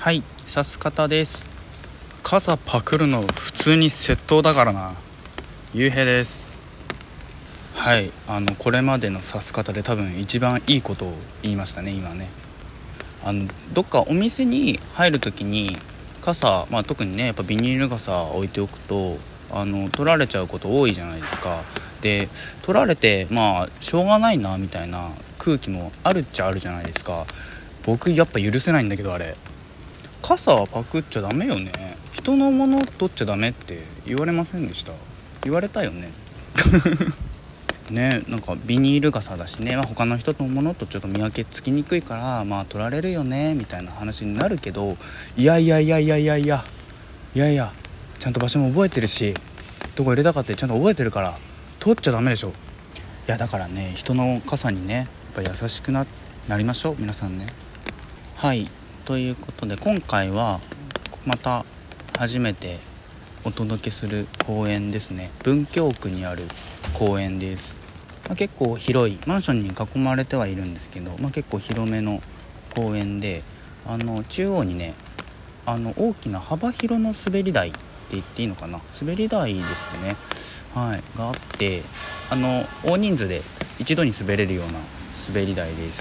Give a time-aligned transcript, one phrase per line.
[0.00, 1.50] はいさす方です。
[2.22, 4.94] 傘パクるの普通に窃盗だからな。
[5.74, 6.56] ゆうへいです。
[7.74, 12.30] はいあのこれまでの指す方で多分一番いいことを言いましたね今ね。
[13.22, 15.76] あのどっかお店に入る時に
[16.22, 19.18] 傘、まあ、特にねやっぱビニール傘置いておくと
[19.52, 21.60] あの取られちゃうこと多いじゃないですか。
[22.00, 22.30] で
[22.62, 27.26] 取られてまあしょうがないなみたいな空気もあるっちゃあるじゃないですか。
[27.84, 29.36] 僕やっぱ許せないんだけどあれ。
[30.22, 31.96] 傘はパクっちゃダメよね。
[32.12, 34.92] 人のもの取っちゃダメって言われませんでした。
[35.42, 36.10] 言われたよね。
[37.90, 44.96] ねなんかビニール傘だしね、まあ、他の人のものとちょっと見分けつきにくいからまあ取られるよねみたいな話になるけど
[45.36, 46.64] いやいやいやいやいやいや
[47.34, 47.72] いやいや
[48.18, 49.34] ちゃんと場所も覚えてるし
[49.96, 51.36] どこ入れたかってちゃんと覚えてるから
[51.80, 52.48] 取っちゃダメでしょ。
[52.48, 52.52] い
[53.26, 56.06] やだからね人の傘にねやっぱ優しくな
[56.48, 57.46] なりましょう皆さんね。
[58.36, 58.68] はい。
[59.10, 60.60] ということで今回は
[61.26, 61.64] また
[62.16, 62.78] 初めて
[63.42, 65.32] お届けする公園ですね。
[65.42, 66.44] 文京区にある
[66.94, 67.74] 公園です、
[68.28, 72.22] まあ、結構広いマンションに囲まれてはいるんですけど、まあ、結構広めの
[72.76, 73.42] 公園で
[73.84, 74.94] あの中央にね
[75.66, 77.78] あの大きな幅広の滑り台って
[78.12, 78.80] 言っていいのかな？
[79.00, 80.14] 滑り台ですね。
[80.72, 81.02] はい。
[81.18, 81.82] があって
[82.30, 83.42] あの大人数で
[83.80, 84.78] 一度に滑れるような
[85.28, 86.00] 滑り台です。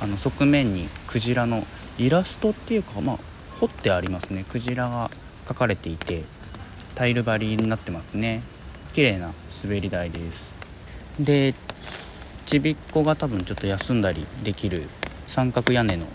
[0.00, 1.66] あの側面にクジラの
[1.98, 3.18] イラストっていうかまあ
[3.60, 4.44] 彫ってありますね。
[4.48, 5.10] クジラが
[5.46, 6.24] 描かれていて
[6.94, 8.42] タイル張りになってますね。
[8.92, 10.52] 綺麗な滑り台です。
[11.18, 11.54] で
[12.44, 14.88] ちびっこが多分ちょっと休んだりできる
[15.26, 16.06] 三角屋根の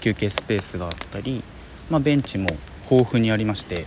[0.00, 1.42] 休憩スペースがあったり、
[1.90, 2.48] まあ、ベンチも
[2.90, 3.86] 豊富にありまして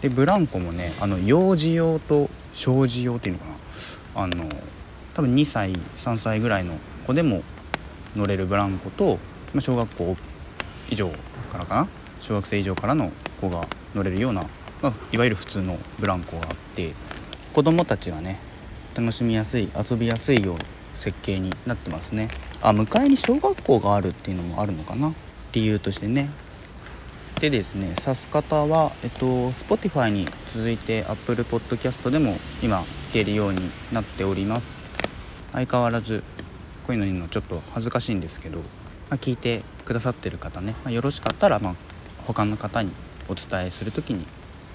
[0.00, 3.56] でブランコもねあの幼児用と小児用っていうのかな。
[4.22, 4.48] あの
[5.14, 6.74] 多分2歳3歳ぐらいの
[7.06, 7.42] 子でも
[8.14, 9.18] 乗れるブランコと、
[9.52, 10.16] まあ、小学校
[10.90, 11.10] 以上
[11.50, 11.88] からかな？
[12.20, 14.46] 小学生以上からの子が乗れるような、
[14.82, 16.92] まあ、いわゆる普通のブランコがあって
[17.52, 18.38] 子供たちがね
[18.94, 20.58] 楽しみやすい遊びやすいよう
[21.02, 22.28] 設計になってますね。
[22.62, 25.12] あ向かいに小学校があるっていうのもあるのかな？
[25.52, 26.30] 理由としてね。
[27.40, 34.74] でですね指す方は、えっと、Spotify に続いて Apple Podcast でも今聞けるようになっております。
[35.52, 36.22] 相変わらず
[36.86, 38.64] こういうの言うのちょっと恥ずかしいんですけど、ま
[39.10, 41.74] あ、聞いてくださってる方ね、まあ、よろしかったら、まあ、
[42.26, 42.90] 他の方に
[43.28, 44.26] お伝えする時に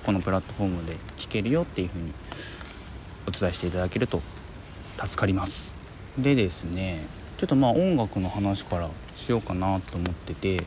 [0.05, 2.13] このプラットフォームで聞けるよっていう風に
[3.27, 4.22] お伝えしていただけると
[4.97, 5.75] 助かります。
[6.17, 7.05] でですね
[7.38, 10.63] ちょっとまあ音楽の話からしようかなと思ってて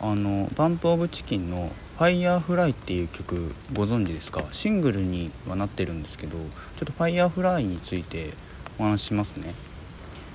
[0.00, 4.42] あの BUMP OF CHICKEN の「firefly っていう曲ご存知ですか？
[4.50, 6.44] シングルにはなってるんですけどちょ
[6.84, 8.32] っと「ファイヤーフライについて
[8.78, 9.54] お話ししますね。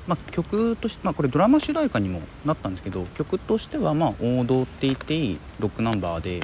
[0.07, 6.39] まあ、曲として、まあ、これドラマ主題歌にもなったんですけど曲としてはま王道って言っていいロックナンバーで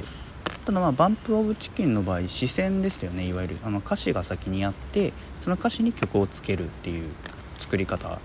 [0.66, 7.10] ただまあバンプ・オブ・チキンの場合視線ですよねいわゆるあの歌詞が先にあってその歌詞に曲をつけるっていう
[7.58, 8.18] 作り方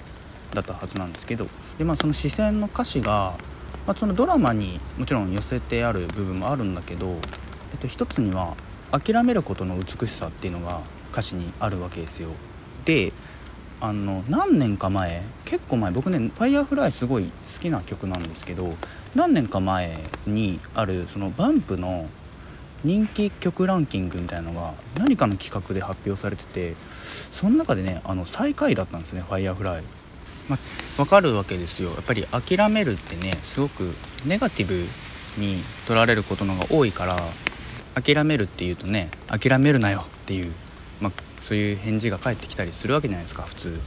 [0.53, 3.37] だったはずなんですけどで、まあ、その視線の歌詞が、
[3.87, 7.07] まあ、そのドラマにもちろん寄せてある部分もあるんだけど、
[7.71, 8.55] えっと、一つには
[8.91, 12.29] 諦めることの美しさっていうのが歌詞にあるわけですよ。
[12.85, 13.13] で
[13.81, 18.75] あの何年か前結構前僕ね「ファイヤーフライすごい好きな曲なんですけど
[19.15, 19.97] 何年か前
[20.27, 22.07] にあるそのバンプの
[22.83, 26.75] 人気曲ランキングみたいなのが何かの企画で発表されてて
[27.31, 29.83] その中でねあの最下位だったんですね「ファイヤーフライ。
[30.49, 30.59] まあ、
[30.97, 31.91] 分かるわけですよ。
[31.91, 33.93] やっぱり諦めるってねすごく
[34.25, 34.83] ネガティブ
[35.39, 37.17] に取られることのが多いから
[37.93, 40.51] 諦めるっていうとね諦めるなよっていう、
[40.99, 41.11] まあ、
[41.49, 43.79] そういう返事が返ってきたりするわけじゃないですか普通。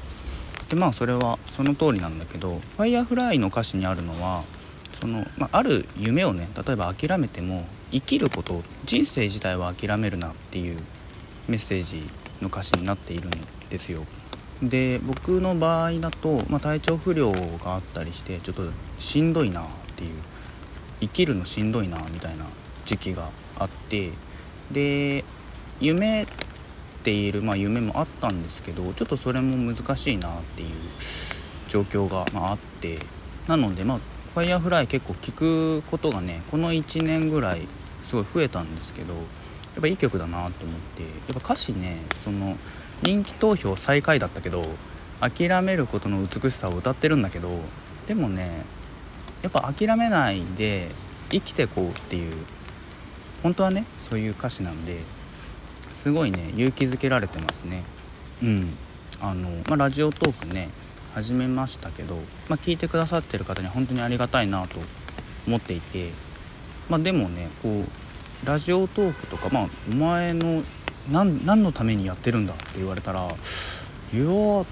[0.69, 4.43] でまあそれはその通りなんだけど「ファイヤーフライの歌詞にあるのは
[5.01, 10.79] その、まあ、ある夢をね例えば諦めても生きること人生自体は諦めるなっていう
[11.47, 12.03] メッセージ
[12.41, 13.31] の歌詞になっているん
[13.71, 14.03] ですよ。
[14.61, 18.65] で僕の場合だと、まあ、体調不良があったりしてちょっと
[18.99, 20.11] しんどいなっていう
[21.01, 22.45] 生きるのしんどいなみたいな
[22.85, 24.11] 時期があって
[24.73, 25.25] で
[25.81, 26.27] 夢
[27.03, 30.69] ている、まあ、夢もあったんですけどちょっとそれも難しいなっていう
[31.69, 32.99] 状況が、まあ、あって。
[33.49, 33.99] なのでまあ
[34.35, 37.67] ファイヤーフライ結構聴くことがねこの1年ぐらい
[38.07, 41.03] すごい増えたんですけどやっぱいい曲だなと思って。
[41.03, 42.57] やっぱ歌詞ねその
[43.03, 44.65] 人気投票最下位だったけど
[45.21, 47.49] 諦めることの美しさを歌ってるんだけど
[48.07, 48.65] でもね
[49.43, 50.91] やっぱ諦めないで
[51.31, 52.35] 生きてこうっていう
[53.43, 54.99] 本当はねそういう歌詞なんで
[56.03, 57.85] すごいね勇気づけられてますね。
[58.43, 58.75] うん。
[59.21, 60.69] あの、まあ、ラジオトークね
[61.15, 62.17] 始めましたけど、
[62.49, 64.81] まあ、聞いてくださってる方には本当にありがたいなと
[65.47, 66.11] 思っていて
[66.89, 70.65] まあでもねこうラジオトークとかまあお前の
[71.09, 74.67] 何何のためにやってるんだって言われたらいや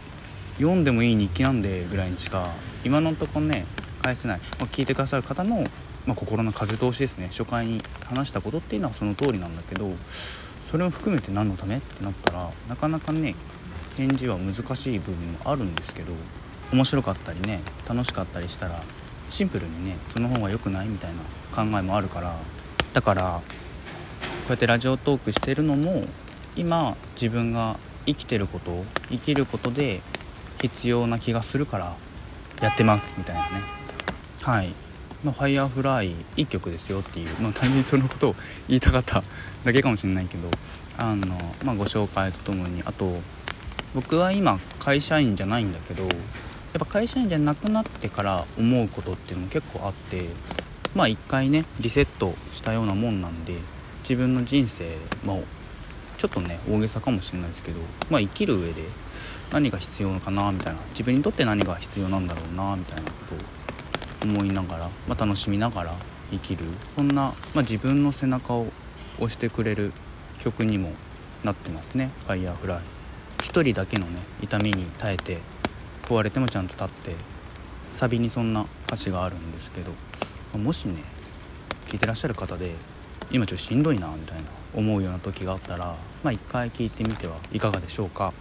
[0.58, 2.50] 読んでもいい日記なんでぐらいにしか
[2.84, 3.66] 今のところね
[4.02, 5.62] 返せない、まあ、聞いてくださる方の、
[6.06, 7.28] まあ、心の風通しですね。
[7.30, 9.92] 初回に話したことっていうのはその通りなんだけど
[10.70, 11.78] それを含めて何のため？
[11.78, 13.34] ってなったらなかなかね
[13.96, 16.12] 返事は難しい部分もあるんですけど
[16.72, 18.80] 面白かったりね楽しかったりしたら
[19.28, 21.22] シンプルにねその方が良くないみたいな
[21.54, 22.36] 考えもあるから
[22.92, 23.42] だからこ
[24.46, 26.04] うやってラジオトークしてるのも
[26.56, 27.76] 今自分が
[28.06, 30.00] 生きてること生きることで
[30.60, 31.96] 必要な気がするから
[32.62, 33.62] やってますみたいなね。
[34.42, 34.72] はい。
[35.24, 38.34] ま、ファイヤーフライいい曲ですよっていう、まあ、単純にそのことを
[38.68, 39.22] 言いたかった
[39.64, 40.48] だけかもしれないけど
[40.98, 43.18] あの、まあ、ご紹介とともにあと
[43.94, 46.10] 僕は今会社員じゃないんだけどやっ
[46.78, 50.26] ぱ会社員じゃなくなってから思うことっていうのも結構あって
[50.94, 53.54] まあ一回ねリセットしたようなもんなんで
[54.02, 55.36] 自分の人生まあ
[56.16, 58.82] ちょっとね大げさかもしれないですけどまあ生きる上で
[59.52, 60.80] 何が必要かなみたいな。
[60.90, 63.59] 自分にとって何が必要なんだろうなみたいなことを
[64.22, 65.94] 思いながら、まあ、楽しみながら
[66.30, 66.64] 生きる。
[66.96, 68.66] そんな、まあ、自分の背中を
[69.18, 69.92] 押してくれる
[70.38, 70.92] 曲にも
[71.44, 72.80] なってますね「ファイヤーフライ。
[73.42, 75.38] 一人だけのね痛みに耐えて
[76.04, 77.16] 壊れてもちゃんと立って
[77.90, 81.02] サビにそんな歌詞があるんですけどもしね
[81.88, 82.74] 聞いてらっしゃる方で
[83.30, 84.44] 今ちょっとしんどいなみたいな
[84.74, 88.32] 思うような時があったらまあ一回聞いてみてはいかがでしょうか。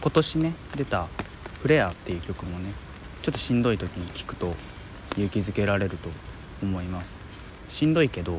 [0.00, 1.08] 今年ね出た
[1.60, 2.72] 「フレア」っていう曲もね
[3.20, 4.54] ちょっとしんどい時に聴くと
[5.16, 6.08] 勇気づけられると
[6.62, 7.18] 思います。
[7.68, 8.32] しんどいけど、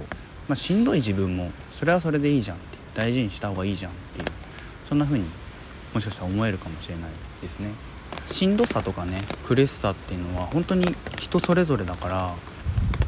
[0.48, 4.26] まあ、しんどい自分もそれはそれでいいじゃんって大事にした方がいいじゃんっていう
[4.88, 5.26] そんな風に
[5.94, 7.10] もしかしたら思えるかもしれない
[7.42, 7.70] ですね。
[8.28, 12.36] しんどさとかね苦しさっていうのは本当に人それぞれだから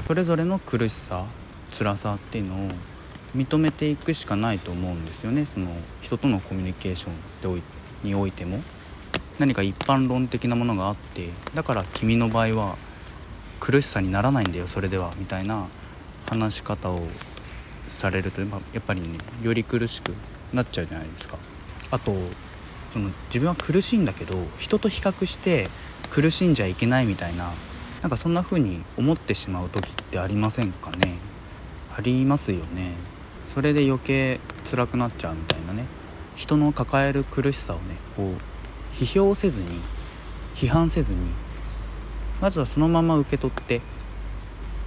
[0.07, 1.25] それぞれの苦しさ
[1.71, 2.69] 辛さっていうのを
[3.36, 5.45] 認めていくしかないと思うんですよね。
[5.45, 5.68] その
[6.01, 7.62] 人とのコミュニケーション
[8.04, 8.62] においても。
[9.39, 12.77] 何か一般論的なものがあってだから君の場合は
[13.63, 15.68] 苦しさにならないんだよそれではみたいな
[16.25, 17.00] 話し方を
[17.88, 20.13] されるとまやっぱりねより苦しく
[20.51, 21.38] なっちゃうじゃないですか。
[21.89, 22.13] あと
[22.89, 25.69] その自分は苦しいんだけど人と比較して
[26.10, 27.54] 苦しんじゃいけないみたいな
[28.01, 31.15] なんかそんな風に思ってしまう時ってありませんかね。
[31.98, 32.92] ありますよね。
[33.54, 35.86] それで余計辛くなっちゃうみたいなね。
[36.36, 39.80] 人の抱える苦しさをねこう批評せずに
[40.54, 41.19] 批判せずに
[42.43, 43.79] まずはそのまま受け取って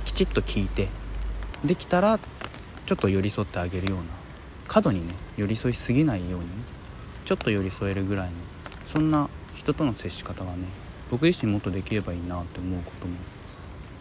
[0.05, 0.89] きちっと聞いて
[1.65, 4.05] できたらちょっと寄り添ってあげるような
[4.69, 6.49] 過度にね寄り添いすぎないように
[7.25, 8.33] ちょっと寄り添えるぐらいの
[8.85, 10.67] そんな人との接し方がね
[11.11, 12.93] 僕自身もっとできればいいなって思うこ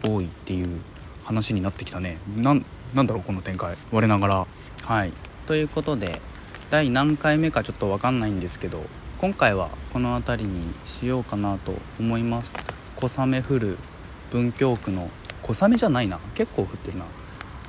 [0.02, 0.82] とも多いっていう
[1.24, 2.18] 話になってきたね。
[2.36, 2.62] なん
[2.92, 3.78] だろうこの展開。
[3.90, 4.46] 我ながら。
[4.82, 5.14] はい。
[5.46, 6.20] ということで
[6.68, 8.84] 第何回目かちょっと分かんないんですけど
[9.16, 12.75] 今回はこの辺りにしようかなと思います。
[12.96, 13.76] 小雨降る
[14.30, 15.10] 文京区の
[15.42, 16.18] 小雨じゃないな。
[16.34, 17.04] 結構降ってるな。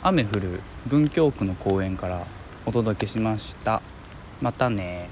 [0.02, 2.26] 雨降る文京区の公園から
[2.66, 3.82] お届けしました。
[4.42, 5.10] またね